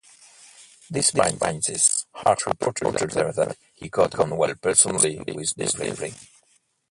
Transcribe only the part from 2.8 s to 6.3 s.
later that he got on well personally with Devlin.